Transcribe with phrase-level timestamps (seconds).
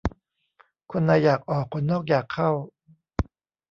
[0.91, 2.51] คนในอยากออก คนนอกอยากเข้า